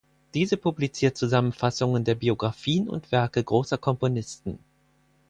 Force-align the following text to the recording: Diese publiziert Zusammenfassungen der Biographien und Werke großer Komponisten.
Diese 0.33 0.57
publiziert 0.57 1.15
Zusammenfassungen 1.15 2.03
der 2.03 2.15
Biographien 2.15 2.89
und 2.89 3.11
Werke 3.11 3.43
großer 3.43 3.77
Komponisten. 3.77 4.57